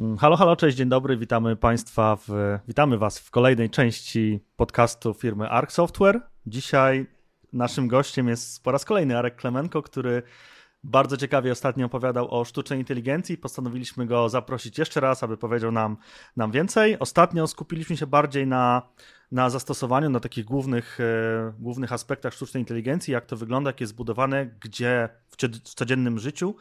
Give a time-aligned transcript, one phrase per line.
[0.00, 5.14] Mm, halo, halo, cześć, dzień dobry, witamy Państwa, w, witamy Was w kolejnej części podcastu
[5.14, 6.20] firmy Arc Software.
[6.46, 7.06] Dzisiaj
[7.52, 10.22] naszym gościem jest po raz kolejny Arek Klemenko, który
[10.84, 13.38] bardzo ciekawie ostatnio opowiadał o sztucznej inteligencji.
[13.38, 15.96] Postanowiliśmy go zaprosić jeszcze raz, aby powiedział nam,
[16.36, 16.98] nam więcej.
[16.98, 18.82] Ostatnio skupiliśmy się bardziej na,
[19.32, 23.92] na zastosowaniu, na takich głównych, e, głównych aspektach sztucznej inteligencji, jak to wygląda, jak jest
[23.92, 25.36] zbudowane, gdzie w,
[25.74, 26.54] codziennym życiu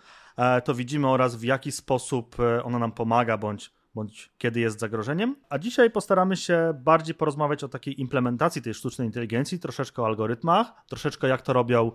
[0.62, 5.36] to widzimy oraz w jaki sposób e, ona nam pomaga bądź bądź kiedy jest zagrożeniem.
[5.50, 10.74] A dzisiaj postaramy się bardziej porozmawiać o takiej implementacji tej sztucznej inteligencji, troszeczkę o algorytmach,
[10.88, 11.92] troszeczkę jak to robią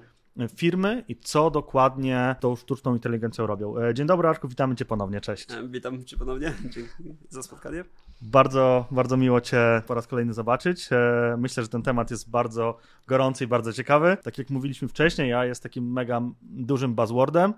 [0.57, 3.79] firmy i co dokładnie tą sztuczną inteligencją robią.
[3.79, 5.53] E, dzień dobry, Arku, witamy Cię ponownie, cześć.
[5.53, 6.91] E, witam Cię ponownie, dzięki
[7.29, 7.85] za spotkanie.
[8.23, 10.89] Bardzo, bardzo miło Cię po raz kolejny zobaczyć.
[10.93, 14.17] E, myślę, że ten temat jest bardzo gorący i bardzo ciekawy.
[14.23, 17.55] Tak jak mówiliśmy wcześniej, ja jest takim mega dużym buzzwordem.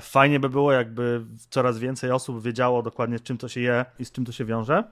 [0.00, 4.12] Fajnie by było, jakby coraz więcej osób wiedziało dokładnie, czym to się je i z
[4.12, 4.84] czym to się wiąże.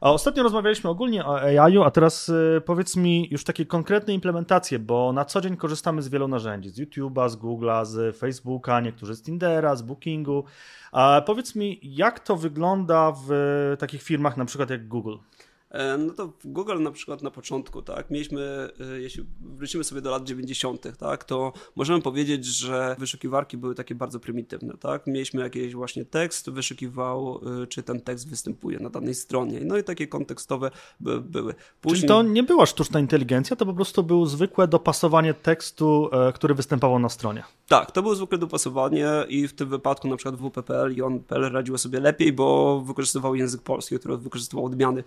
[0.00, 4.78] A ostatnio rozmawialiśmy ogólnie o AI-u, a teraz y, powiedz mi już takie konkretne implementacje,
[4.78, 9.14] bo na co dzień korzystamy z wielu narzędzi, z YouTube'a, z Google'a, z Facebooka, niektórzy
[9.14, 10.44] z Tindera, z Bookingu.
[10.92, 13.30] A powiedz mi, jak to wygląda w
[13.78, 15.16] takich firmach na przykład jak Google?
[15.74, 20.00] E, no to w Google na przykład na początku, tak, mieliśmy, e, jeśli wrócimy sobie
[20.00, 25.42] do lat 90., tak, to możemy powiedzieć, że wyszukiwarki były takie bardzo prymitywne, tak, mieliśmy
[25.42, 30.06] jakiś właśnie tekst, wyszukiwał, e, czy ten tekst występuje na danej stronie, no i takie
[30.06, 31.54] kontekstowe by, były.
[31.80, 32.00] Później...
[32.00, 36.98] Czyli to nie była sztuczna inteligencja, to po prostu było zwykłe dopasowanie tekstu, który występował
[36.98, 37.44] na stronie.
[37.68, 41.78] Tak, to było zwykłe dopasowanie i w tym wypadku na przykład WPPL i on.pl radziło
[41.78, 45.04] sobie lepiej, bo wykorzystywał język polski, który wykorzystywał odmiany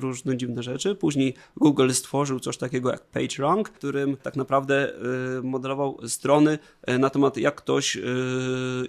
[0.00, 0.94] różne dziwne rzeczy.
[0.94, 4.92] Później Google stworzył coś takiego jak PageRank, którym tak naprawdę
[5.38, 6.58] y, modelował strony
[6.90, 8.02] y, na temat jak ktoś, y,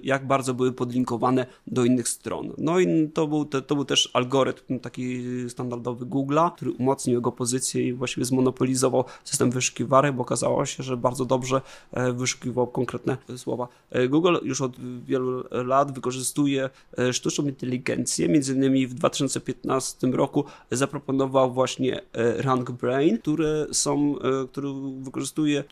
[0.03, 2.53] jak bardzo były podlinkowane do innych stron.
[2.58, 7.88] No i to był, to był też algorytm taki standardowy Google'a, który umocnił jego pozycję
[7.88, 12.13] i właściwie zmonopolizował system wyszukiwarek, bo okazało się, że bardzo dobrze e,
[12.45, 13.67] wyszukiwał konkretne słowa.
[13.91, 14.72] E, Google już od
[15.06, 22.72] wielu lat wykorzystuje e, sztuczną inteligencję, między innymi w 2015 roku zaproponował właśnie e, Rank
[22.72, 24.16] Brain, które są,
[24.51, 24.67] który
[25.00, 25.63] wykorzystuje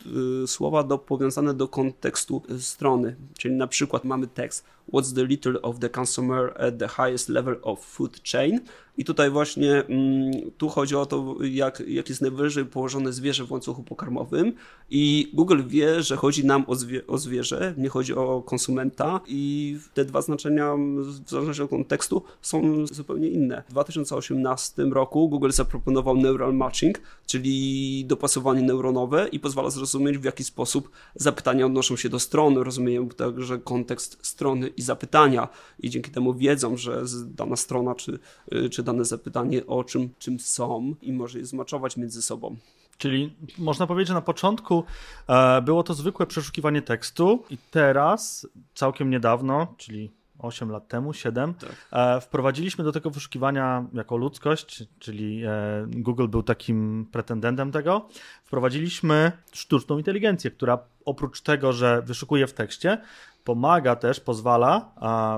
[0.46, 3.16] słowa do, powiązane do kontekstu strony.
[3.38, 7.56] Czyli na przykład mamy tekst What's the little of the consumer at the highest level
[7.62, 8.60] of food chain?
[8.98, 13.52] I tutaj właśnie mm, tu chodzi o to, jak, jak jest najwyżej położone zwierzę w
[13.52, 14.52] łańcuchu pokarmowym
[14.90, 19.76] i Google wie, że chodzi nam o, zwie, o zwierzę, nie chodzi o konsumenta i
[19.94, 23.62] te dwa znaczenia w zależności od kontekstu są zupełnie inne.
[23.68, 30.44] W 2018 roku Google zaproponował neural matching, czyli dopasowanie neuronowe i pozwala zrozumieć w jaki
[30.44, 35.48] sposób zapytania odnoszą się do strony, rozumieją także kontekst strony i zapytania
[35.78, 38.18] i dzięki temu wiedzą, że dana strona czy,
[38.70, 42.56] czy dane zapytanie o czym, czym są i może je zmaczować między sobą.
[42.98, 44.84] Czyli można powiedzieć, że na początku
[45.28, 51.54] e, było to zwykłe przeszukiwanie tekstu i teraz, całkiem niedawno, czyli 8 lat temu, 7,
[51.54, 51.70] tak.
[51.92, 55.50] e, wprowadziliśmy do tego wyszukiwania jako ludzkość, czyli e,
[55.86, 58.08] Google był takim pretendentem tego,
[58.44, 62.98] wprowadziliśmy sztuczną inteligencję, która oprócz tego, że wyszukuje w tekście,
[63.44, 64.92] pomaga też, pozwala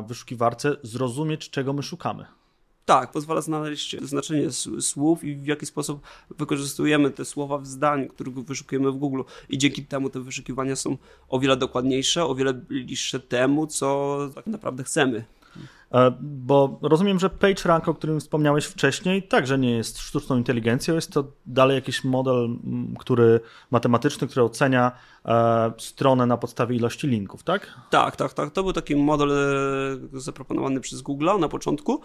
[0.07, 2.27] wyszukiwarce zrozumieć, czego my szukamy.
[2.87, 6.01] Tak, pozwala znaleźć znaczenie słów i w jaki sposób
[6.39, 9.23] wykorzystujemy te słowa w zdaniu, którego wyszukujemy w Google.
[9.49, 10.97] I dzięki temu te wyszukiwania są
[11.29, 15.25] o wiele dokładniejsze, o wiele bliższe temu, co tak naprawdę chcemy.
[15.93, 21.13] E, bo rozumiem, że PageRank, o którym wspomniałeś wcześniej, także nie jest sztuczną inteligencją, jest
[21.13, 22.49] to dalej jakiś model,
[22.99, 24.93] który matematyczny, który ocenia
[25.27, 27.75] e, stronę na podstawie ilości linków, tak?
[27.91, 28.51] Tak, tak, tak.
[28.51, 32.01] To był taki model e, zaproponowany przez Google na początku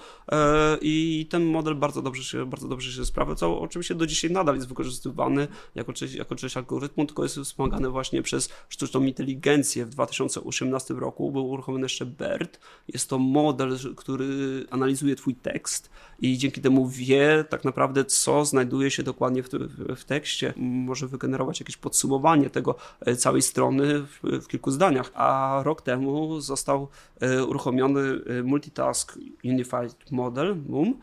[0.82, 3.59] i ten model bardzo dobrze się, bardzo dobrze się sprawdzał.
[3.59, 8.22] Oczywiście do dzisiaj nadal jest wykorzystywany jako część, jako część algorytmu, tylko jest wspomagany właśnie
[8.22, 9.86] przez sztuczną inteligencję.
[9.86, 12.59] W 2018 roku był uruchomiony jeszcze BERT.
[12.88, 15.90] Jest to model który analizuje Twój tekst
[16.22, 19.50] i dzięki temu wie tak naprawdę, co znajduje się dokładnie w,
[19.96, 20.53] w tekście.
[20.58, 25.12] Może wygenerować jakieś podsumowanie tego e, całej strony w, w kilku zdaniach.
[25.14, 26.88] A rok temu został
[27.20, 28.02] e, uruchomiony
[28.40, 31.00] e, Multitask Unified Model, MUM,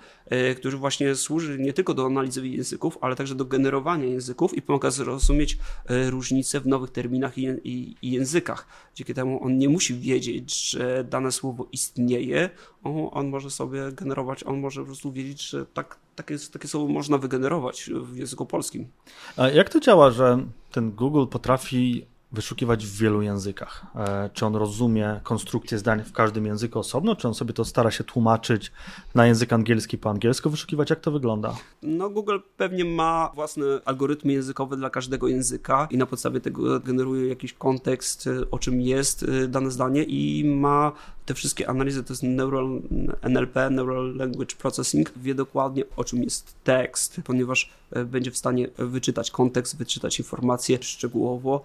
[0.56, 4.90] który właśnie służy nie tylko do analizy języków, ale także do generowania języków i pomaga
[4.90, 8.66] zrozumieć różnice w nowych terminach i, i, i językach.
[8.94, 12.50] Dzięki temu on nie musi wiedzieć, że dane słowo istnieje,
[12.84, 16.88] on, on może sobie generować, on może po prostu wiedzieć, że tak, takie, takie słowo
[16.88, 18.88] można wygenerować w języku polskim.
[19.36, 20.38] A jak to działa, że
[20.72, 23.86] ten Google potrafi wyszukiwać w wielu językach?
[23.96, 27.90] E, czy on rozumie konstrukcję zdań w każdym języku osobno, czy on sobie to stara
[27.90, 28.72] się tłumaczyć
[29.14, 30.90] na język angielski po angielsku, wyszukiwać?
[30.90, 31.56] Jak to wygląda?
[31.82, 37.28] No, Google pewnie ma własne algorytmy językowe dla każdego języka i na podstawie tego generuje
[37.28, 40.92] jakiś kontekst, e, o czym jest e, dane zdanie i ma
[41.26, 42.80] te wszystkie analizy, to jest neural,
[43.22, 47.70] NLP, Neural Language Processing, wie dokładnie o czym jest tekst, ponieważ
[48.06, 51.62] będzie w stanie wyczytać kontekst, wyczytać informacje szczegółowo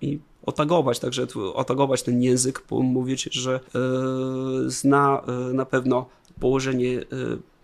[0.00, 3.80] i otagować, także otagować ten język, mówić, że e,
[4.70, 6.08] zna e, na pewno
[6.40, 7.04] położenie, e,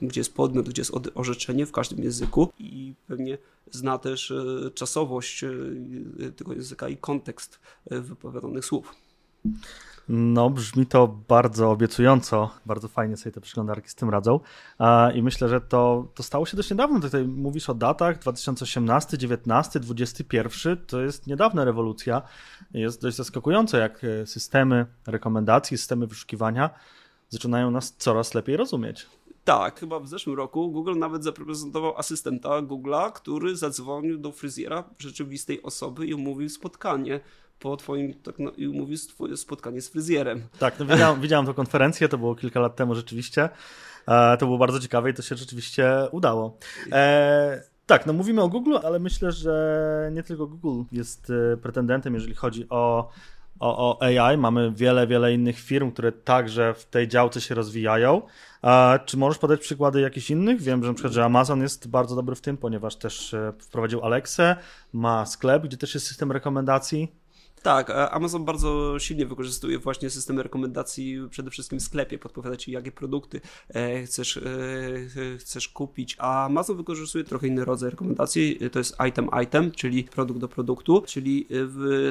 [0.07, 3.39] gdzie jest podmiot, gdzie jest orzeczenie w każdym języku i pewnie
[3.71, 4.33] zna też
[4.75, 5.45] czasowość
[6.37, 8.95] tego języka i kontekst wypowiadanych słów.
[10.09, 12.51] No, brzmi to bardzo obiecująco.
[12.67, 14.41] Bardzo fajnie sobie te przeglądarki z tym radzą.
[15.15, 17.01] I myślę, że to, to stało się dość niedawno.
[17.01, 20.77] Tutaj mówisz o datach 2018, 19, 21.
[20.87, 22.23] To jest niedawna rewolucja.
[22.75, 26.71] Jest dość zaskakujące, jak e, systemy rekomendacji, systemy wyszukiwania
[27.29, 29.07] zaczynają nas coraz lepiej rozumieć.
[29.45, 35.63] Tak, chyba w zeszłym roku Google nawet zaprezentował asystenta Google'a, który zadzwonił do fryzjera rzeczywistej
[35.63, 37.21] osoby i umówił spotkanie
[37.63, 40.43] po twoim, tak no, i umówił twoje spotkanie z fryzjerem.
[40.59, 43.49] Tak, no widziałem, widziałem konferencję, to było kilka lat temu rzeczywiście.
[44.09, 46.59] E, to było bardzo ciekawe i to się rzeczywiście udało.
[46.93, 52.15] E, tak, no mówimy o Google, ale myślę, że nie tylko Google jest e, pretendentem,
[52.15, 53.09] jeżeli chodzi o,
[53.61, 54.39] o, o AI.
[54.39, 58.23] Mamy wiele, wiele innych firm, które także w tej działce się rozwijają.
[58.63, 60.61] A czy możesz podać przykłady jakichś innych?
[60.61, 64.05] Wiem, że na przykład, że Amazon jest bardzo dobry w tym, ponieważ też e, wprowadził
[64.05, 64.57] Alexę,
[64.93, 67.22] ma sklep, gdzie też jest system rekomendacji.
[67.63, 72.93] Tak, Amazon bardzo silnie wykorzystuje właśnie systemy rekomendacji przede wszystkim w sklepie, podpowiada ci jakie
[72.93, 74.43] produkty e, chcesz, e,
[75.39, 80.41] chcesz kupić, a Amazon wykorzystuje trochę inny rodzaj rekomendacji, to jest item item, czyli produkt
[80.41, 81.47] do produktu, czyli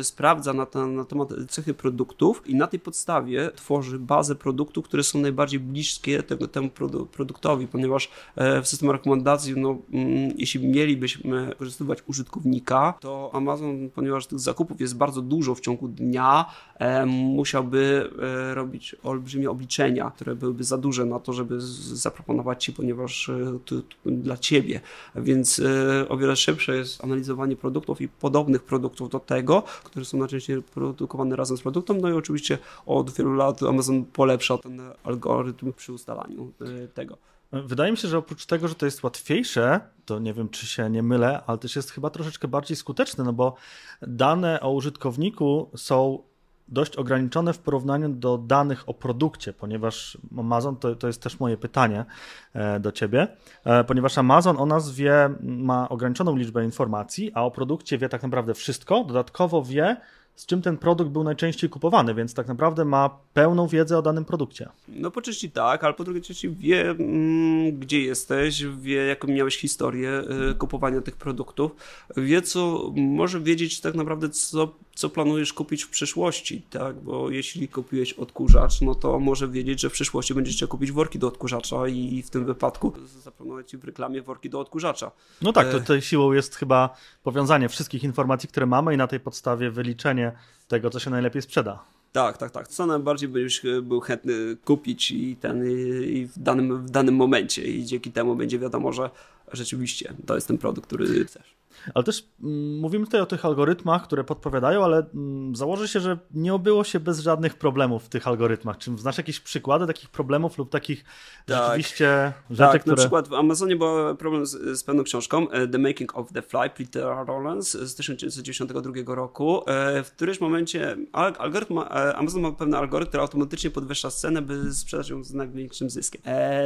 [0.02, 5.20] sprawdza na, na temat cechy produktów i na tej podstawie tworzy bazę produktów, które są
[5.20, 6.70] najbardziej bliskie temu, temu
[7.12, 14.28] produktowi, ponieważ e, w systemie rekomendacji, no, mm, jeśli mielibyśmy wykorzystywać użytkownika, to Amazon, ponieważ
[14.28, 16.46] tych zakupów jest bardzo dużo, dużo w ciągu dnia,
[16.80, 21.62] e, musiałby e, robić olbrzymie obliczenia, które byłyby za duże na to, żeby
[21.94, 24.82] zaproponować ci, ponieważ e, to, dla ciebie.
[25.16, 25.62] Więc
[26.10, 31.36] o wiele szybsze jest analizowanie produktów i podobnych produktów do tego, które są najczęściej produkowane
[31.36, 32.02] razem z produktem.
[32.02, 36.52] No i oczywiście od wielu lat Amazon polepsza ten algorytm przy ustalaniu
[36.94, 37.31] tego.
[37.52, 40.90] Wydaje mi się, że oprócz tego, że to jest łatwiejsze, to nie wiem, czy się
[40.90, 43.56] nie mylę, ale też jest chyba troszeczkę bardziej skuteczne, no bo
[44.02, 46.24] dane o użytkowniku są
[46.68, 51.58] dość ograniczone w porównaniu do danych o produkcie, ponieważ Amazon, to, to jest też moje
[51.58, 52.06] pytanie
[52.54, 53.28] e, do ciebie,
[53.66, 58.24] e, ponieważ Amazon o nas wie, ma ograniczoną liczbę informacji, a o produkcie wie tak
[58.24, 59.98] naprawdę wszystko, dodatkowo wie,
[60.36, 64.26] z czym ten produkt był najczęściej kupowany, więc tak naprawdę ma pełną wiedzę o danym
[64.26, 64.70] produkcie.
[64.88, 69.58] No po części tak, ale po drugiej części wie, mm, gdzie jesteś, wie, jaką miałeś
[69.58, 71.72] historię y, kupowania tych produktów,
[72.18, 76.96] wie, co może wiedzieć tak naprawdę, co, co planujesz kupić w przyszłości, tak?
[76.96, 81.20] Bo jeśli kupiłeś odkurzacz, no to może wiedzieć, że w przyszłości będziesz chciał kupić worki
[81.20, 82.94] do odkurzacza i w tym wypadku
[83.24, 85.12] zaproponować ci w reklamie worki do odkurzacza.
[85.42, 89.08] No tak, to e, tutaj siłą jest chyba powiązanie wszystkich informacji, które mamy i na
[89.08, 90.32] tej podstawie wyliczenie
[90.68, 91.84] tego, co się najlepiej sprzeda.
[92.12, 92.68] Tak, tak, tak.
[92.68, 94.34] Co najbardziej byś był chętny
[94.66, 95.64] kupić i, ten,
[96.06, 99.10] i w, danym, w danym momencie i dzięki temu będzie wiadomo, że
[99.52, 101.61] rzeczywiście to jest ten produkt, który chcesz.
[101.94, 106.18] Ale też mm, mówimy tutaj o tych algorytmach, które podpowiadają, ale mm, założę się, że
[106.34, 108.78] nie obyło się bez żadnych problemów w tych algorytmach.
[108.78, 111.04] Czy znasz jakieś przykłady takich problemów lub takich
[111.46, 111.58] tak.
[111.58, 112.96] rzeczywiście rzeczy, tak, które...
[112.96, 116.42] na przykład w Amazonie był problem z, z pewną książką e, The Making of the
[116.42, 119.70] Fly, Peter Rollins z 1992 roku.
[119.70, 124.74] E, w którymś momencie algorytm, e, Amazon ma pewien algorytm, który automatycznie podwyższa cenę, by
[124.74, 126.22] sprzedać ją z największym zyskiem.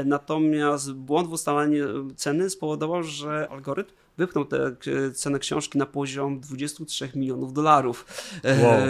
[0.06, 4.76] Natomiast błąd w ustalaniu ceny spowodował, że algorytm wypchnął tę
[5.14, 8.06] cenę książki na poziom 23 milionów dolarów.
[8.44, 8.74] Wow.
[8.74, 8.88] E,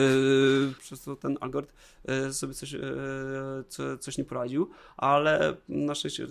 [0.79, 1.73] przez to ten algorytm
[2.05, 2.79] e, sobie coś, e,
[3.99, 6.27] coś nie poradził, ale na szczęście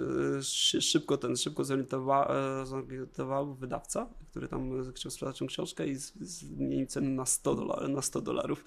[0.81, 2.29] szybko ten, szybko zorientował,
[2.67, 8.03] zorientował wydawca, który tam chciał sprzedać tę książkę i zmienił cenę na 100 dolarów, na
[8.03, 8.65] 100 dolarów.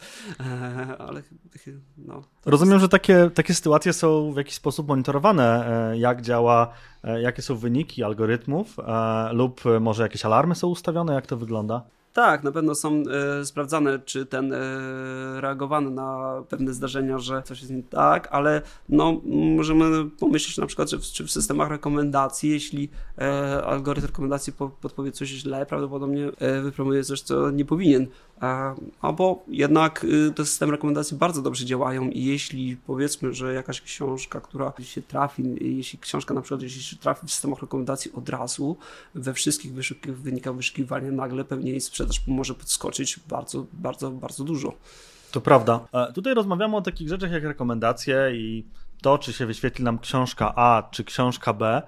[0.99, 1.23] ale
[1.97, 2.23] no.
[2.45, 6.73] Rozumiem, że takie, takie sytuacje są w jakiś sposób monitorowane, jak działa,
[7.21, 8.77] jakie są wyniki algorytmów
[9.31, 11.83] lub może jakieś alarmy są ustawione, jak to wygląda?
[12.17, 13.03] Tak, na pewno są
[13.41, 14.57] e, sprawdzane, czy ten e,
[15.41, 19.21] reagowany na pewne zdarzenia, że coś jest nie tak, ale no,
[19.55, 24.69] możemy pomyśleć na przykład, że w, czy w systemach rekomendacji, jeśli e, algorytm rekomendacji po,
[24.69, 28.07] podpowie coś źle, prawdopodobnie e, wypromuje coś, co nie powinien.
[28.41, 33.81] E, albo jednak e, te systemy rekomendacji bardzo dobrze działają i jeśli powiedzmy, że jakaś
[33.81, 38.29] książka, która się trafi, jeśli książka na przykład jeśli się trafi w systemach rekomendacji od
[38.29, 38.77] razu,
[39.15, 39.73] we wszystkich
[40.05, 44.73] wynikach wyszukiwania nagle pewnie jej sprzedaż może podskoczyć bardzo, bardzo, bardzo dużo.
[45.31, 45.87] To prawda.
[45.93, 48.65] E, tutaj rozmawiamy o takich rzeczach jak rekomendacje i
[49.01, 51.81] to, czy się wyświetli nam książka A, czy książka B,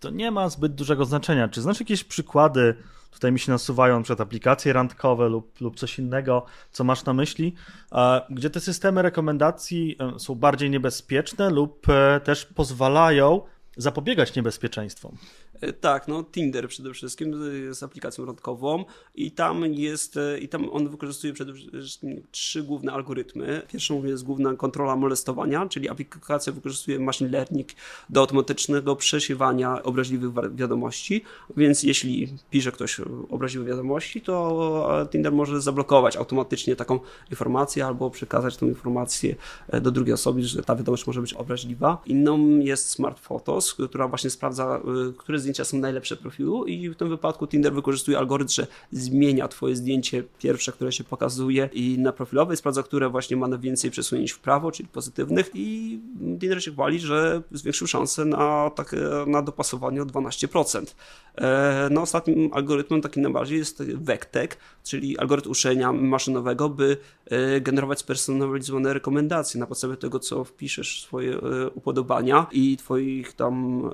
[0.00, 1.48] to nie ma zbyt dużego znaczenia.
[1.48, 2.74] Czy znasz jakieś przykłady,
[3.10, 7.54] tutaj mi się nasuwają przed aplikacje randkowe lub, lub coś innego, co masz na myśli,
[7.92, 11.86] e, gdzie te systemy rekomendacji e, są bardziej niebezpieczne lub
[12.24, 13.40] też pozwalają
[13.76, 15.16] zapobiegać niebezpieczeństwom?
[15.60, 17.34] E, tak, no Tinder przede wszystkim
[17.66, 22.92] jest aplikacją randkową i tam jest, e, i tam on wykorzystuje przede wszystkim trzy główne
[22.92, 23.62] algorytmy.
[23.68, 27.68] Pierwszą jest główna kontrola molestowania, czyli aplikacja wykorzystuje machine learning
[28.10, 31.24] do automatycznego przesiewania obraźliwych wiadomości,
[31.56, 33.00] więc jeśli pisze ktoś
[33.30, 37.00] obraźliwe wiadomości, to e, Tinder może zablokować automatycznie taką
[37.30, 39.34] informację albo przekazać tą informację
[39.82, 42.02] do drugiej osoby, że ta wiadomość może być obraźliwa.
[42.06, 44.80] Inną jest Smart Photos, która właśnie sprawdza,
[45.18, 49.48] które z zdjęcia są najlepsze profilu i w tym wypadku Tinder wykorzystuje algorytm, że zmienia
[49.48, 54.32] twoje zdjęcie pierwsze, które się pokazuje i na profilowej sprawdza, które właśnie ma najwięcej przesunięć
[54.32, 55.98] w prawo, czyli pozytywnych i
[56.40, 60.94] Tinder się chwali, że zwiększył szansę na, takie, na dopasowanie o 12%.
[61.38, 67.98] E, no ostatnim algorytmem takim najbardziej jest Vectek, czyli algorytm uczenia maszynowego, by e, generować
[67.98, 73.90] spersonalizowane rekomendacje na podstawie tego, co wpiszesz swoje e, upodobania i twoich tam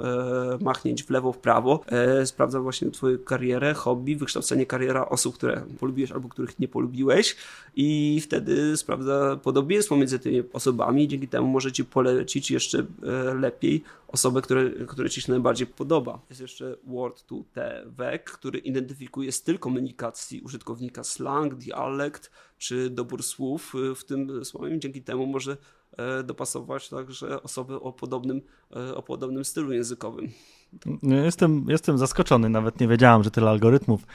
[0.61, 1.85] machnięć w lewo, w prawo.
[2.25, 7.37] Sprawdza właśnie twoją karierę, hobby, wykształcenie kariera osób, które polubiłeś albo których nie polubiłeś
[7.77, 12.87] i wtedy sprawdza podobieństwo między tymi osobami dzięki temu może ci polecić jeszcze
[13.41, 16.21] lepiej osobę, które, które ci się najbardziej podoba.
[16.31, 23.73] Jest jeszcze Word to TV, który identyfikuje styl komunikacji użytkownika, slang, dialekt czy dobór słów
[23.97, 24.81] w tym słowem.
[24.81, 25.57] Dzięki temu może
[25.97, 28.43] e, dopasować także osoby o podobnym,
[28.77, 30.29] e, o podobnym stylu językowym.
[31.03, 34.07] Jestem, jestem zaskoczony, nawet nie wiedziałem, że tyle algorytmów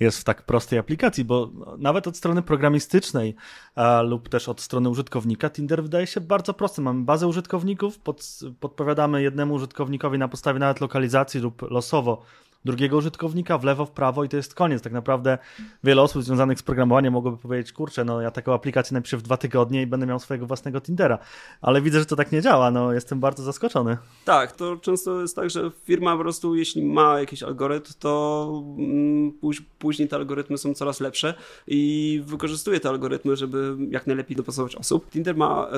[0.00, 3.34] jest w tak prostej aplikacji, bo nawet od strony programistycznej
[3.74, 6.80] a, lub też od strony użytkownika Tinder wydaje się bardzo prosty.
[6.80, 12.22] Mamy bazę użytkowników, pod, podpowiadamy jednemu użytkownikowi na podstawie nawet lokalizacji lub losowo
[12.64, 14.82] drugiego użytkownika w lewo, w prawo i to jest koniec.
[14.82, 15.38] Tak naprawdę
[15.84, 19.36] wiele osób związanych z programowaniem mogłoby powiedzieć, kurczę, no ja taką aplikację napiszę w dwa
[19.36, 21.18] tygodnie i będę miał swojego własnego Tindera.
[21.60, 23.96] Ale widzę, że to tak nie działa, no jestem bardzo zaskoczony.
[24.24, 29.32] Tak, to często jest tak, że firma po prostu, jeśli ma jakiś algorytm, to mm,
[29.78, 31.34] później te algorytmy są coraz lepsze
[31.66, 35.10] i wykorzystuje te algorytmy, żeby jak najlepiej dopasować osób.
[35.10, 35.68] Tinder ma,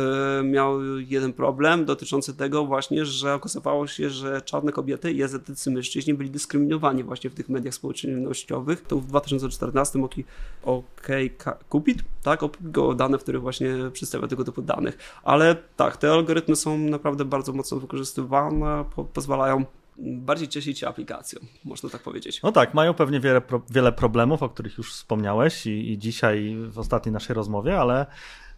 [0.41, 5.71] e, miał jeden problem dotyczący tego właśnie, że okazywało się, że czarne kobiety i azjatycy
[5.71, 8.83] mężczyźni byli dyskryminowani właśnie w tych mediach społecznościowych.
[8.83, 10.15] To w 2014 OK,
[10.63, 11.09] OK
[11.71, 14.99] Cupid, tak, opublikował dane, w których właśnie przedstawia tego typu danych.
[15.23, 19.65] Ale tak, te algorytmy są naprawdę bardzo mocno wykorzystywane, po, pozwalają
[20.01, 22.43] bardziej cieszyć się aplikacją, można tak powiedzieć.
[22.43, 26.79] No tak, mają pewnie wiele, wiele problemów, o których już wspomniałeś i, i dzisiaj w
[26.79, 28.07] ostatniej naszej rozmowie, ale,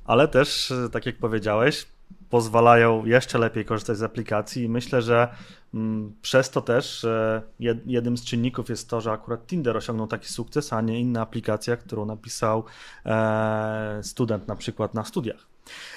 [0.04, 1.86] ale też, tak jak powiedziałeś,
[2.32, 4.62] pozwalają jeszcze lepiej korzystać z aplikacji.
[4.62, 5.28] I myślę, że
[5.74, 7.06] mm, przez to też
[7.86, 11.76] jednym z czynników jest to, że akurat Tinder osiągnął taki sukces, a nie inna aplikacja,
[11.76, 12.64] którą napisał
[13.06, 15.46] e, student na przykład na studiach.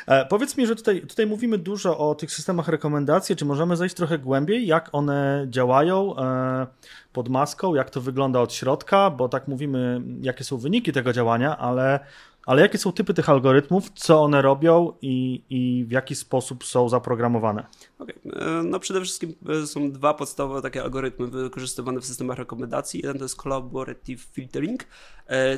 [0.08, 3.96] E, powiedz mi, że tutaj, tutaj mówimy dużo o tych systemach rekomendacji, czy możemy zejść
[3.96, 6.68] trochę głębiej, jak one działają e,
[7.13, 11.58] pod maską, jak to wygląda od środka, bo tak mówimy, jakie są wyniki tego działania,
[11.58, 12.00] ale
[12.46, 16.90] ale jakie są typy tych algorytmów, co one robią i, i w jaki sposób są
[16.90, 17.66] zaprogramowane?
[18.00, 18.16] Okay.
[18.34, 23.00] E, no przede wszystkim e, są dwa podstawowe takie algorytmy wykorzystywane w systemach rekomendacji.
[23.04, 24.84] Jeden to jest Collaborative Filtering,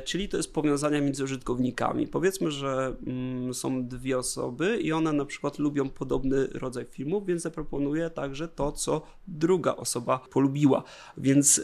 [0.05, 2.07] czyli to jest powiązania między użytkownikami.
[2.07, 7.41] Powiedzmy, że mm, są dwie osoby i one na przykład lubią podobny rodzaj filmów, więc
[7.41, 10.83] zaproponuję także to, co druga osoba polubiła.
[11.17, 11.61] Więc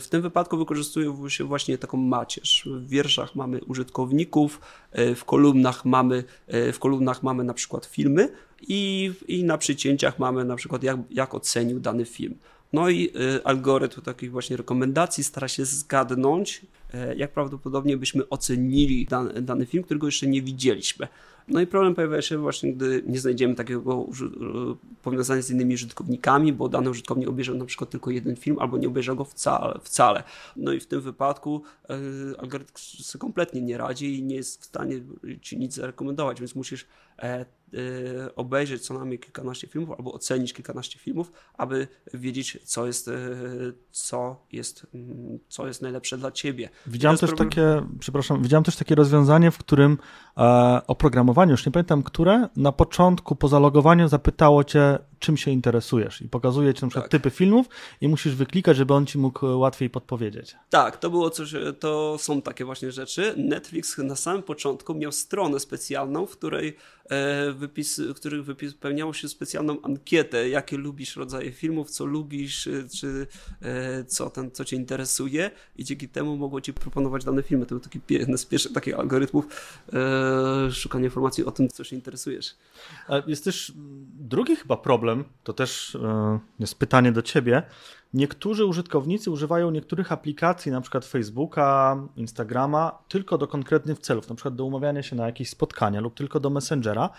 [0.00, 2.68] w tym wypadku wykorzystuje się właśnie taką macierz.
[2.72, 4.60] W wierszach mamy użytkowników,
[5.16, 6.24] w kolumnach mamy,
[6.72, 8.28] w kolumnach mamy na przykład filmy,
[8.68, 12.34] i, i na przycięciach mamy na przykład jak, jak ocenił dany film.
[12.72, 19.06] No i y, algorytm takich właśnie rekomendacji stara się zgadnąć, y, jak prawdopodobnie byśmy ocenili
[19.06, 21.08] dany, dany film, którego jeszcze nie widzieliśmy.
[21.48, 24.06] No i problem pojawia się właśnie, gdy nie znajdziemy takiego
[25.02, 28.88] powiązania z innymi użytkownikami, bo dany użytkownik obejrzał na przykład tylko jeden film albo nie
[28.88, 29.80] obejrzał go wcale.
[29.82, 30.22] wcale.
[30.56, 31.62] No i w tym wypadku
[32.38, 35.00] algorytm sobie kompletnie nie radzi i nie jest w stanie
[35.42, 36.86] ci nic zarekomendować, więc musisz
[37.18, 37.59] e, Y,
[38.36, 43.12] obejrzeć co najmniej kilkanaście filmów albo ocenić kilkanaście filmów, aby wiedzieć, co jest, y,
[43.90, 46.68] co jest, mm, co jest najlepsze dla ciebie.
[46.86, 47.48] Widziałem też problem...
[47.48, 49.98] takie, przepraszam, widziałem też takie rozwiązanie, w którym
[50.36, 56.22] e, oprogramowanie, już nie pamiętam które, na początku po zalogowaniu zapytało cię, czym się interesujesz
[56.22, 57.10] i pokazuje ci na przykład tak.
[57.10, 57.66] typy filmów
[58.00, 60.56] i musisz wyklikać, żeby on ci mógł łatwiej podpowiedzieć.
[60.70, 63.34] Tak, to było coś, to są takie właśnie rzeczy.
[63.36, 66.76] Netflix na samym początku miał stronę specjalną, w której
[67.10, 72.88] e, wypis, w których wypełniało się specjalną ankietę, jakie lubisz rodzaje filmów, co lubisz, e,
[72.88, 73.26] czy
[73.62, 77.66] e, co, ten, co cię interesuje i dzięki temu mogło ci proponować dane filmy.
[77.66, 79.46] To był taki jeden z pierwszych takich algorytmów
[80.72, 82.54] szukania informacji o tym, co się interesujesz.
[83.26, 83.72] Jest też
[84.18, 85.09] drugi chyba problem,
[85.44, 85.98] to też
[86.58, 87.62] jest pytanie do ciebie,
[88.14, 94.54] Niektórzy użytkownicy używają niektórych aplikacji, na przykład Facebooka, Instagrama, tylko do konkretnych celów, na przykład
[94.54, 97.10] do umawiania się na jakieś spotkania lub tylko do Messengera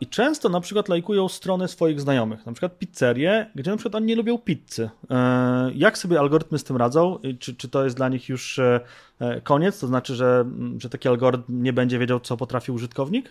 [0.00, 4.06] i często na przykład lajkują strony swoich znajomych, na przykład pizzerie, gdzie na przykład oni
[4.06, 4.90] nie lubią pizzy.
[5.10, 7.18] E, jak sobie algorytmy z tym radzą?
[7.38, 8.80] Czy, czy to jest dla nich już e,
[9.18, 9.80] e, koniec?
[9.80, 10.44] To znaczy, że,
[10.78, 13.30] że taki algorytm nie będzie wiedział, co potrafi użytkownik?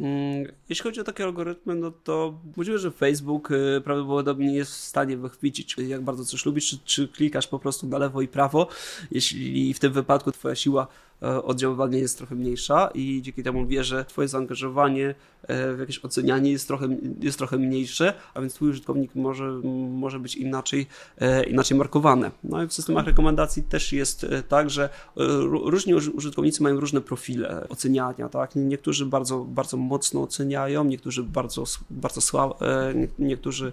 [0.00, 4.74] Mm, jeśli chodzi o takie algorytmy, no to możliwe, że Facebook y, prawdopodobnie jest w
[4.74, 8.68] stanie wychwycić, jak bardzo coś lubisz, czy, czy klikasz po prostu na lewo i prawo.
[9.10, 10.86] Jeśli w tym wypadku twoja siła
[11.20, 16.52] oddziaływanie jest trochę mniejsza i dzięki temu wie, że twoje zaangażowanie e, w jakieś ocenianie
[16.52, 16.88] jest trochę,
[17.20, 19.50] jest trochę mniejsze, a więc twój użytkownik może,
[19.90, 20.86] może być inaczej,
[21.18, 22.30] e, inaczej markowany.
[22.44, 24.88] No i w systemach rekomendacji też jest tak, że
[25.64, 28.50] różni użytkownicy mają różne profile oceniania, tak?
[28.56, 32.58] Niektórzy bardzo, bardzo mocno oceniają, niektórzy bardzo, bardzo słabo,
[33.18, 33.72] niektórzy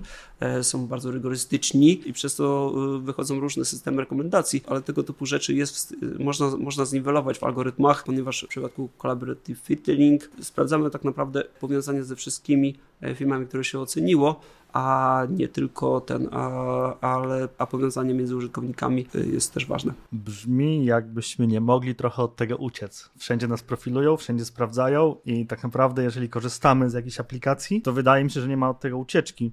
[0.61, 5.95] są bardzo rygorystyczni i przez to wychodzą różne systemy rekomendacji, ale tego typu rzeczy jest,
[6.19, 12.15] można, można zniwelować w algorytmach, ponieważ w przypadku Collaborative Filtering sprawdzamy tak naprawdę powiązanie ze
[12.15, 14.39] wszystkimi e, filmami, które się oceniło,
[14.73, 19.93] a nie tylko ten, a, ale a powiązanie między użytkownikami e, jest też ważne.
[20.11, 23.09] Brzmi jakbyśmy nie mogli trochę od tego uciec.
[23.17, 28.23] Wszędzie nas profilują, wszędzie sprawdzają i tak naprawdę jeżeli korzystamy z jakiejś aplikacji, to wydaje
[28.23, 29.51] mi się, że nie ma od tego ucieczki.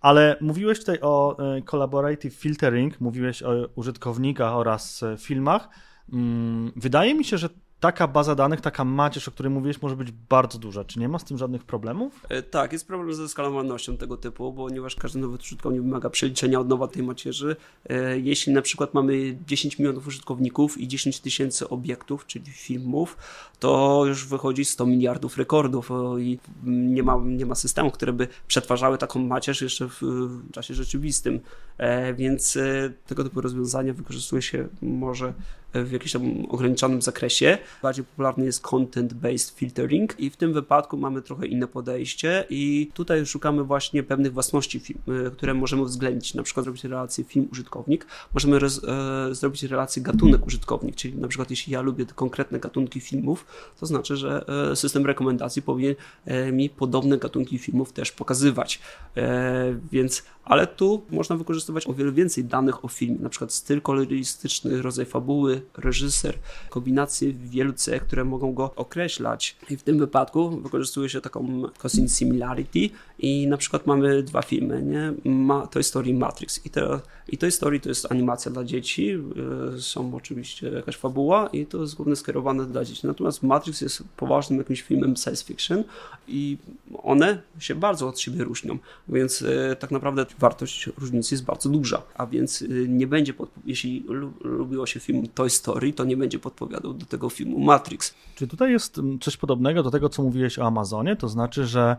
[0.00, 5.68] Ale mówiłeś tutaj o e, collaborative filtering, mówiłeś o użytkownikach oraz filmach.
[6.12, 7.48] Mm, wydaje mi się, że
[7.80, 10.84] taka baza danych, taka macierz, o której mówiłeś, może być bardzo duża.
[10.84, 12.26] Czy nie ma z tym żadnych problemów?
[12.28, 16.68] E, tak, jest problem ze skalowalnością tego typu, ponieważ każdy nowy użytkownik wymaga przeliczenia od
[16.68, 17.56] nowa tej macierzy.
[17.88, 23.16] E, jeśli na przykład mamy 10 milionów użytkowników i 10 tysięcy obiektów, czyli filmów,
[23.58, 28.98] to już wychodzi 100 miliardów rekordów i nie ma, nie ma systemów, które by przetwarzały
[28.98, 31.40] taką macierz jeszcze w, w czasie rzeczywistym.
[31.78, 32.58] E, więc
[33.06, 35.32] tego typu rozwiązania wykorzystuje się może
[35.74, 37.58] w jakimś tam ograniczonym zakresie.
[37.82, 43.26] Bardziej popularny jest content-based filtering i w tym wypadku mamy trochę inne podejście i tutaj
[43.26, 44.80] szukamy właśnie pewnych własności,
[45.26, 50.94] y, które możemy uwzględnić, na przykład zrobić relację film-użytkownik, możemy roz, e, zrobić relację gatunek-użytkownik,
[50.94, 53.46] czyli na przykład jeśli ja lubię konkretne gatunki filmów,
[53.80, 58.80] to znaczy, że e, system rekomendacji powinien e, mi podobne gatunki filmów też pokazywać.
[59.16, 63.80] E, więc, ale tu można wykorzystywać o wiele więcej danych o filmie, na przykład styl
[63.80, 66.38] kolorystyczny, rodzaj fabuły, reżyser,
[66.70, 69.56] kombinacje wielu cech, które mogą go określać.
[69.70, 74.82] I w tym wypadku wykorzystuje się taką cousin similarity i na przykład mamy dwa filmy,
[74.82, 75.30] nie?
[75.30, 79.80] Ma, Toy Story Matrix i, to, i Toy Story to jest animacja dla dzieci, yy,
[79.80, 83.06] są oczywiście jakaś fabuła i to jest głównie skierowane dla dzieci.
[83.06, 85.84] Natomiast Matrix jest poważnym jakimś filmem science fiction
[86.28, 86.58] i
[87.02, 92.02] one się bardzo od siebie różnią, więc yy, tak naprawdę wartość różnicy jest bardzo duża,
[92.14, 94.04] a więc yy, nie będzie, jeśli
[94.40, 98.14] lubiło się film Toy Story, to nie będzie podpowiadał do tego filmu Matrix.
[98.34, 101.16] Czy tutaj jest mm, coś podobnego do tego, co mówiłeś o Amazonie?
[101.16, 101.96] To znaczy, że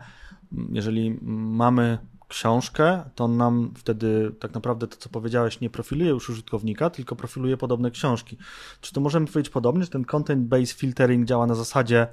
[0.51, 6.89] jeżeli mamy książkę, to nam wtedy tak naprawdę to, co powiedziałeś, nie profiluje już użytkownika,
[6.89, 8.37] tylko profiluje podobne książki.
[8.81, 12.07] Czy to możemy powiedzieć podobnie, że ten content-based filtering działa na zasadzie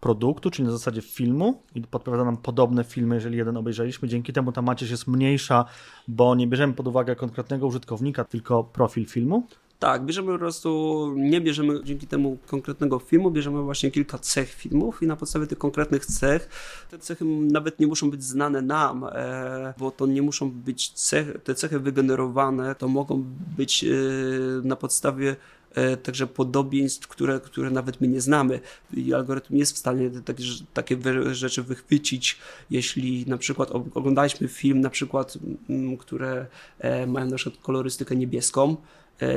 [0.00, 4.08] produktu, czyli na zasadzie filmu i podpowiada nam podobne filmy, jeżeli jeden obejrzeliśmy.
[4.08, 5.64] Dzięki temu ta macierz jest mniejsza,
[6.08, 9.46] bo nie bierzemy pod uwagę konkretnego użytkownika, tylko profil filmu?
[9.80, 15.02] Tak, bierzemy po prostu, nie bierzemy dzięki temu konkretnego filmu, bierzemy właśnie kilka cech filmów
[15.02, 16.48] i na podstawie tych konkretnych cech,
[16.90, 21.38] te cechy nawet nie muszą być znane nam, e, bo to nie muszą być cechy,
[21.44, 23.24] te cechy wygenerowane, to mogą
[23.56, 23.88] być e,
[24.64, 25.36] na podstawie
[25.74, 28.60] e, także podobieństw, które, które nawet my nie znamy.
[28.94, 30.96] I algorytm jest w stanie takie, takie
[31.34, 32.38] rzeczy wychwycić,
[32.70, 35.38] jeśli na przykład oglądaliśmy film, na przykład,
[35.98, 36.46] które
[37.06, 38.76] mają na przykład kolorystykę niebieską,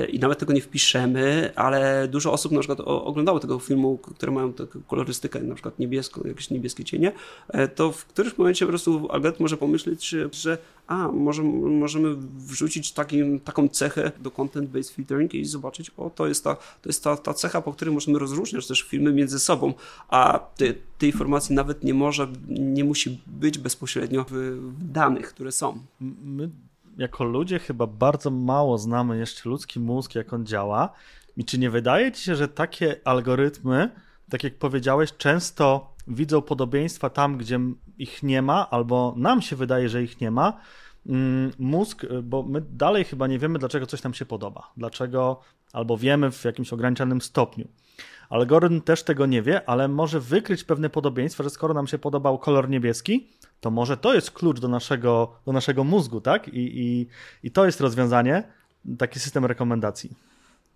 [0.09, 4.53] i nawet tego nie wpiszemy, ale dużo osób na przykład oglądało tego filmu, które mają
[4.53, 7.11] taką kolorystykę, na przykład niebieską, jakieś niebieskie cienie,
[7.47, 12.91] e, to w którymś momencie po prostu algorytm może pomyśleć, że a, może, możemy wrzucić
[12.91, 17.17] takim, taką cechę do content-based filtering i zobaczyć, o, to jest, ta, to jest ta,
[17.17, 19.73] ta cecha, po której możemy rozróżniać też filmy między sobą,
[20.09, 25.51] a te, tej informacji nawet nie może, nie musi być bezpośrednio w, w danych, które
[25.51, 25.79] są.
[26.23, 26.49] My
[26.97, 30.89] jako ludzie chyba bardzo mało znamy jeszcze ludzki mózg, jak on działa.
[31.37, 33.89] I czy nie wydaje ci się, że takie algorytmy,
[34.29, 37.59] tak jak powiedziałeś, często widzą podobieństwa tam, gdzie
[37.97, 40.59] ich nie ma, albo nam się wydaje, że ich nie ma?
[41.05, 44.71] Mm, mózg, bo my dalej chyba nie wiemy, dlaczego coś nam się podoba.
[44.77, 45.39] Dlaczego,
[45.73, 47.67] albo wiemy w jakimś ograniczonym stopniu.
[48.29, 52.37] Algorytm też tego nie wie, ale może wykryć pewne podobieństwa, że skoro nam się podobał
[52.37, 53.29] kolor niebieski,
[53.63, 56.47] to może to jest klucz do naszego, do naszego mózgu, tak?
[56.47, 57.07] I, i,
[57.43, 58.43] I to jest rozwiązanie,
[58.97, 60.09] taki system rekomendacji.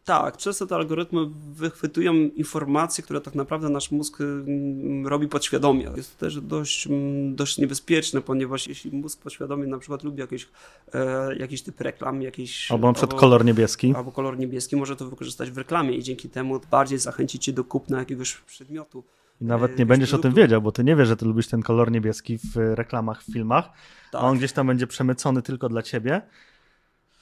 [0.06, 1.20] Tak, często te algorytmy
[1.54, 5.92] wychwytują informacje, które tak naprawdę nasz mózg mm, robi podświadomie.
[5.96, 10.48] Jest to też dość, mm, dość niebezpieczne, ponieważ jeśli mózg podświadomie na przykład lubi jakieś,
[10.94, 12.72] e, jakiś typ reklam, jakiś...
[12.72, 13.94] Albo na przykład albo, kolor niebieski.
[13.96, 17.64] Albo kolor niebieski, może to wykorzystać w reklamie i dzięki temu bardziej zachęcić cię do
[17.64, 19.04] kupna jakiegoś przedmiotu.
[19.42, 20.28] I nawet e, nie będziesz produktu.
[20.28, 23.24] o tym wiedział, bo ty nie wiesz, że ty lubisz ten kolor niebieski w reklamach,
[23.24, 23.66] w filmach,
[24.12, 24.22] tak.
[24.22, 26.22] a on gdzieś tam będzie przemycony tylko dla ciebie.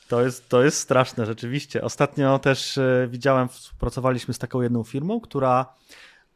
[0.08, 1.82] To jest, to jest straszne, rzeczywiście.
[1.82, 5.73] Ostatnio też e, widziałem, współpracowaliśmy z taką jedną firmą, która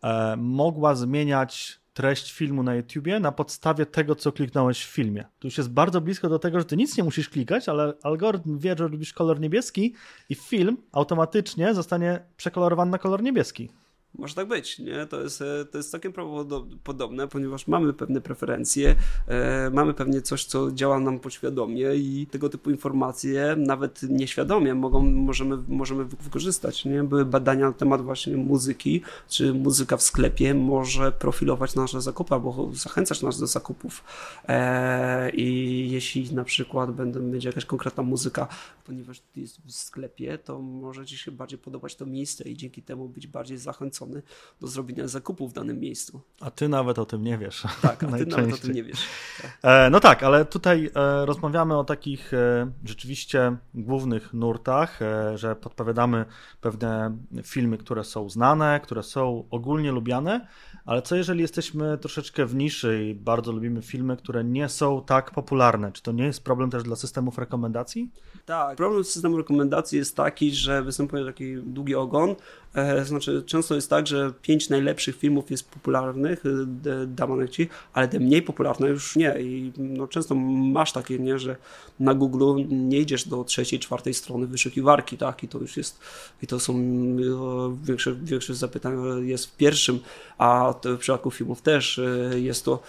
[0.03, 5.25] e, mogła zmieniać treść filmu na YouTubie na podstawie tego, co kliknąłeś w filmie.
[5.39, 8.57] Tu już jest bardzo blisko do tego, że ty nic nie musisz klikać, ale algorytm
[8.57, 9.95] wie, że lubisz kolor niebieski
[10.29, 13.69] i film automatycznie zostanie przekolorowany na kolor niebieski.
[14.17, 15.05] Może tak być, nie?
[15.05, 18.95] To jest, e, to jest całkiem prawdopodobne, ponieważ mamy pewne preferencje,
[19.27, 25.01] e, mamy pewnie coś, co działa nam podświadomie i tego typu informacje nawet nieświadomie mogą,
[25.01, 27.03] możemy, możemy wykorzystać, nie?
[27.03, 32.69] Były badania na temat właśnie muzyki, czy muzyka w sklepie może profilować nasze zakupy, albo
[32.73, 34.03] zachęcać nas do zakupów
[34.47, 35.68] e, i
[35.99, 38.47] jeśli na przykład będą, będzie jakaś konkretna muzyka,
[38.85, 43.09] ponieważ jest w sklepie, to może Ci się bardziej podobać to miejsce i dzięki temu
[43.09, 44.21] być bardziej zachęcony
[44.61, 46.21] do zrobienia zakupu w danym miejscu.
[46.39, 47.63] A ty nawet o tym nie wiesz.
[47.81, 48.99] Tak, a ty nawet o tym nie wiesz.
[49.41, 49.91] Tak.
[49.91, 54.99] No tak, ale tutaj e, rozmawiamy o takich e, rzeczywiście głównych nurtach,
[55.35, 56.25] że podpowiadamy
[56.61, 60.47] pewne filmy, które są znane, które są ogólnie lubiane,
[60.85, 65.31] ale co jeżeli jesteśmy troszeczkę w niszy i bardzo lubimy filmy, które nie są tak
[65.31, 65.88] popularne?
[65.91, 68.09] Czy to nie jest problem też dla systemów rekomendacji?
[68.45, 72.35] Tak, problem z systemem rekomendacji jest taki, że występuje taki długi ogon.
[72.75, 78.07] E, znaczy, często jest tak, że pięć najlepszych filmów jest popularnych, e, dawanych ci, ale
[78.07, 79.35] te mniej popularne już nie.
[79.41, 81.55] I no, często masz takie, nie, że
[81.99, 85.43] na Google nie idziesz do trzeciej, czwartej strony wyszukiwarki, tak?
[85.43, 85.99] I to już jest,
[86.41, 88.93] i to są e, większe, większość zapytań
[89.27, 89.99] jest w pierwszym,
[90.37, 92.01] a w przypadku filmów też
[92.35, 92.79] jest to,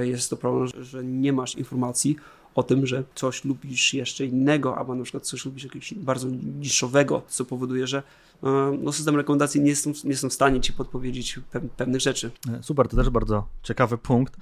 [0.00, 1.89] jest to problem, że nie masz informacji
[2.54, 7.22] o tym, że coś lubisz jeszcze innego, albo na przykład coś lubisz jakiegoś bardzo niszowego,
[7.28, 8.02] co powoduje, że
[8.42, 11.40] e, no, system rekomendacji nie jest, nie jest w stanie ci podpowiedzieć
[11.76, 12.30] pewnych rzeczy.
[12.48, 14.36] E, super, to też bardzo ciekawy punkt.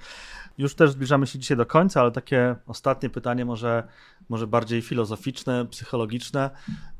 [0.57, 3.83] Już też zbliżamy się dzisiaj do końca, ale takie ostatnie pytanie, może,
[4.29, 6.49] może bardziej filozoficzne, psychologiczne.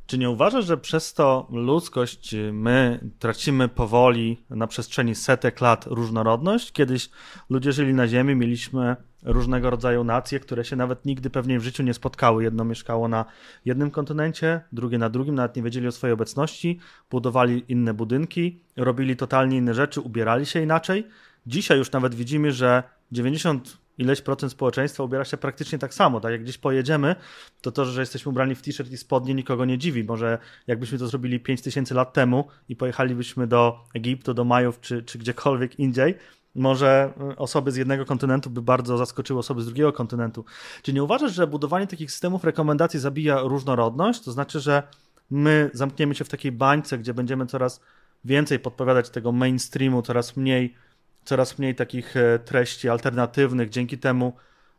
[0.09, 6.71] Czy nie uważasz, że przez to ludzkość, my tracimy powoli na przestrzeni setek lat różnorodność?
[6.71, 7.09] Kiedyś
[7.49, 11.83] ludzie żyli na Ziemi, mieliśmy różnego rodzaju nacje, które się nawet nigdy pewnie w życiu
[11.83, 12.43] nie spotkały.
[12.43, 13.25] Jedno mieszkało na
[13.65, 16.79] jednym kontynencie, drugie na drugim, nawet nie wiedzieli o swojej obecności,
[17.11, 21.07] budowali inne budynki, robili totalnie inne rzeczy, ubierali się inaczej.
[21.47, 26.19] Dzisiaj już nawet widzimy, że 90 ileś procent społeczeństwa ubiera się praktycznie tak samo.
[26.19, 27.15] Tak jak gdzieś pojedziemy,
[27.61, 30.03] to to, że jesteśmy ubrani w t-shirt i spodnie nikogo nie dziwi.
[30.03, 35.17] Może jakbyśmy to zrobili 5000 lat temu i pojechalibyśmy do Egiptu, do Majów czy, czy
[35.17, 36.15] gdziekolwiek indziej,
[36.55, 40.45] może y, osoby z jednego kontynentu by bardzo zaskoczyły osoby z drugiego kontynentu.
[40.81, 44.21] Czy nie uważasz, że budowanie takich systemów rekomendacji zabija różnorodność?
[44.21, 44.83] To znaczy, że
[45.29, 47.81] my zamkniemy się w takiej bańce, gdzie będziemy coraz
[48.25, 50.75] więcej podpowiadać tego mainstreamu, coraz mniej,
[51.29, 53.69] coraz mniej takich e, treści alternatywnych.
[53.69, 54.33] Dzięki temu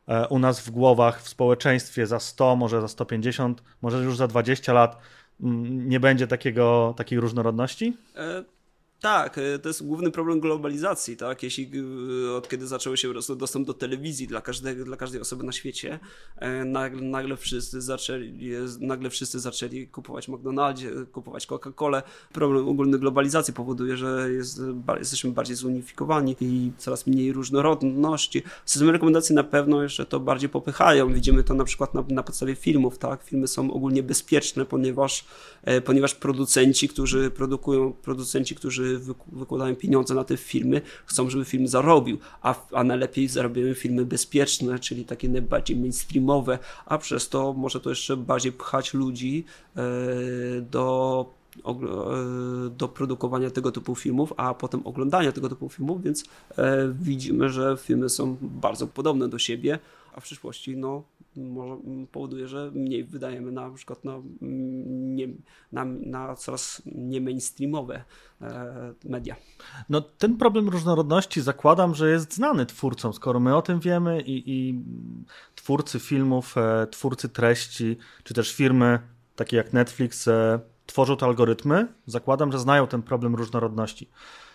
[0.09, 4.29] e, u nas w głowach, w społeczeństwie za 100, może za 150, może już za
[4.29, 4.99] 20 lat
[5.41, 7.97] mm, nie będzie takiego, takiej różnorodności?
[9.01, 11.43] Tak, e, to jest główny problem globalizacji, tak?
[11.43, 11.71] Jeśli
[12.27, 15.99] e, od kiedy zaczęły się dostęp do telewizji dla, każdego, dla każdej osoby na świecie,
[16.37, 22.03] e, nagle, nagle, wszyscy zaczęli, nagle wszyscy zaczęli kupować McDonaldzie, kupować Coca-Colę.
[22.33, 24.61] Problem ogólny globalizacji powoduje, że jest,
[24.99, 28.43] jesteśmy bardziej zunifikowani i coraz mniej różnorodności.
[28.65, 31.15] Systemy rekomendacji na pewno jeszcze to bardziej popychają.
[31.15, 33.23] Widzimy to na przykład na, na podstawie filmów, tak?
[33.23, 35.25] Filmy są ogólnie bezpieczne, ponieważ,
[35.85, 38.90] ponieważ producenci, którzy produkują, producenci, którzy
[39.33, 44.79] wykładają pieniądze na te filmy, chcą, żeby film zarobił, a, a najlepiej zarabiają filmy bezpieczne,
[44.79, 49.45] czyli takie najbardziej mainstreamowe, a przez to może to jeszcze bardziej pchać ludzi
[49.77, 49.81] e,
[50.61, 51.27] do
[51.67, 51.71] e,
[52.71, 56.25] do produkowania tego typu filmów, a potem oglądania tego typu filmów, więc
[56.59, 59.79] e, widzimy, że filmy są bardzo podobne do siebie,
[60.15, 61.03] a w przyszłości no,
[61.37, 61.77] może
[62.13, 65.29] powoduje, że mniej wydajemy na, przykład na, nie,
[65.73, 68.05] na, na coraz nie mainstreamowe
[68.43, 69.37] e, media.
[69.89, 74.43] No ten problem różnorodności zakładam, że jest znany twórcom, skoro my o tym wiemy i,
[74.47, 74.81] i
[75.55, 78.99] twórcy filmów, e, twórcy treści, czy też firmy
[79.37, 84.09] takie jak Netflix e, tworzą te algorytmy, zakładam, że znają ten problem różnorodności.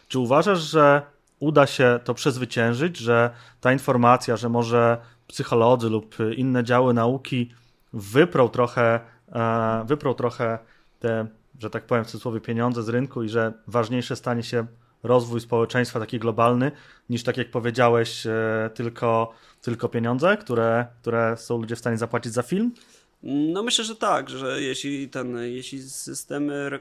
[0.07, 1.01] Czy uważasz, że
[1.39, 7.51] uda się to przezwyciężyć, że ta informacja, że może psycholodzy lub inne działy nauki
[7.93, 8.99] wyprą trochę,
[9.31, 10.59] e, wyprą trochę
[10.99, 11.27] te,
[11.59, 14.65] że tak powiem w cudzysłowie, pieniądze z rynku i że ważniejsze stanie się
[15.03, 16.71] rozwój społeczeństwa taki globalny,
[17.09, 22.33] niż tak jak powiedziałeś, e, tylko, tylko pieniądze, które, które są ludzie w stanie zapłacić
[22.33, 22.71] za film?
[23.23, 26.79] No myślę, że tak, że jeśli ten, jeśli systemy,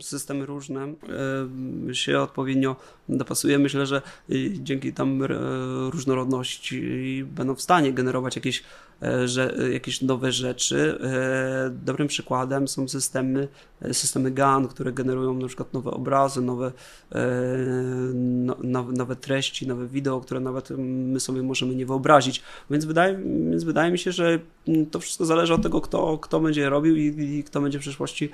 [0.00, 0.94] systemy różne
[1.90, 2.76] e, się odpowiednio
[3.08, 4.02] dopasuje, myślę, że
[4.52, 5.22] dzięki tam
[5.90, 8.62] różnorodności będą w stanie generować jakieś
[9.02, 10.98] E, że, e, jakieś nowe rzeczy.
[11.02, 13.48] E, dobrym przykładem są systemy,
[13.92, 16.72] systemy GAN, które generują na przykład nowe obrazy, nowe,
[18.14, 22.42] no, nowe, nowe treści, nowe wideo, które nawet my sobie możemy nie wyobrazić.
[22.70, 23.18] Więc wydaje,
[23.50, 24.38] więc wydaje mi się, że
[24.90, 28.30] to wszystko zależy od tego, kto, kto będzie robił i, i kto będzie w przyszłości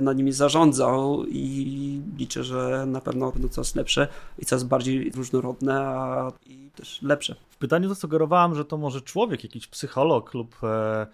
[0.00, 5.80] nad nimi zarządzał i liczę, że na pewno będą coraz lepsze i coraz bardziej różnorodne
[5.80, 7.36] a, i też lepsze.
[7.50, 11.06] W pytaniu zasugerowałem, że to może człowiek, jakiś psycholog lub e,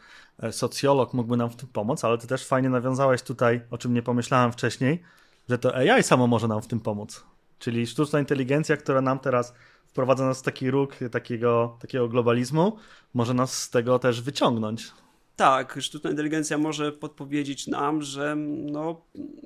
[0.42, 3.94] e, socjolog mógłby nam w tym pomóc, ale ty też fajnie nawiązałeś tutaj, o czym
[3.94, 5.02] nie pomyślałem wcześniej,
[5.48, 7.24] że to AI samo może nam w tym pomóc.
[7.58, 9.54] Czyli sztuczna inteligencja, która nam teraz
[9.86, 12.76] wprowadza nas w taki róg takiego, takiego globalizmu,
[13.14, 14.92] może nas z tego też wyciągnąć.
[15.40, 19.00] Tak, sztuczna inteligencja może podpowiedzieć nam, że no,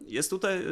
[0.06, 0.62] jest tutaj,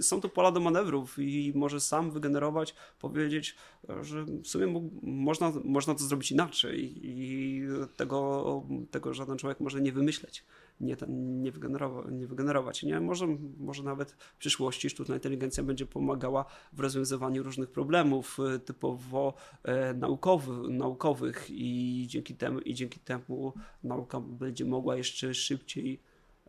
[0.00, 3.56] są tu pola do manewrów i może sam wygenerować, powiedzieć,
[4.00, 7.62] że w sumie mógł, można, można to zrobić inaczej i
[7.96, 10.44] tego, tego żaden człowiek może nie wymyśleć
[10.80, 12.82] nie, nie, wygenerować, nie wygenerować.
[12.82, 13.00] Nie?
[13.00, 13.26] Może,
[13.58, 19.94] może nawet w przyszłości sztuczna inteligencja będzie pomagała w rozwiązywaniu różnych problemów e, typowo e,
[19.94, 23.52] naukowy, naukowych i dzięki temu, i dzięki temu
[23.84, 26.00] nauka będzie mogła jeszcze szybciej,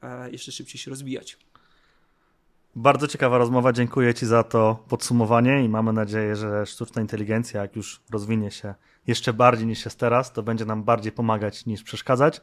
[0.02, 1.38] e, jeszcze szybciej się rozwijać.
[2.76, 7.76] Bardzo ciekawa rozmowa, dziękuję Ci za to podsumowanie i mamy nadzieję, że sztuczna inteligencja, jak
[7.76, 8.76] już rozwinie się
[9.10, 12.42] jeszcze bardziej niż jest teraz, to będzie nam bardziej pomagać niż przeszkadzać.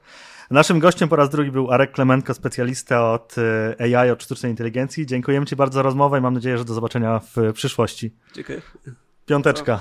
[0.50, 3.34] Naszym gościem po raz drugi był Arek Klemenko, specjalista od
[3.78, 5.06] e, AI, od sztucznej inteligencji.
[5.06, 8.14] Dziękujemy Ci bardzo za rozmowę i mam nadzieję, że do zobaczenia w przyszłości.
[8.34, 8.62] Dziękuję.
[9.26, 9.80] Piąteczka.